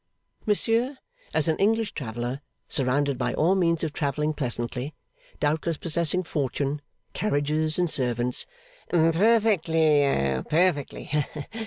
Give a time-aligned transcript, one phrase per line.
[0.47, 0.97] Monsieur,
[1.31, 4.95] as an English traveller, surrounded by all means of travelling pleasantly;
[5.39, 6.81] doubtless possessing fortune,
[7.13, 8.47] carriages, and servants
[8.89, 11.11] 'Perfectly, perfectly.